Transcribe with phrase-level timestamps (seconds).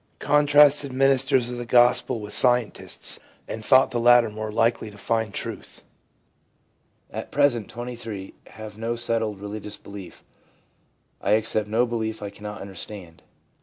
[0.17, 5.31] Contrasted ministers of the Gospel with scientists, and thought the latter more likely to find
[5.31, 5.83] truth.
[7.11, 10.23] At present (23) have no settled religious belief.
[11.21, 13.29] I accept no belief I cannot understand/ F.